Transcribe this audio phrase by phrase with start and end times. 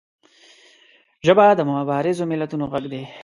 [1.25, 3.03] ژبه د مبارزو ملتونو غږ دی